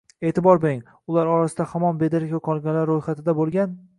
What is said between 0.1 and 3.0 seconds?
E’tibor bering, ular orasida hamon bedarak yo‘qolganlar